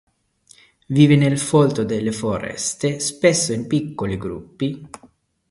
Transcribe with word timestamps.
Vive 0.87 1.15
nel 1.15 1.37
folto 1.37 1.83
delle 1.83 2.11
foreste, 2.11 2.99
spesso 2.99 3.53
in 3.53 3.67
piccoli 3.67 4.17
gruppi. 4.17 4.87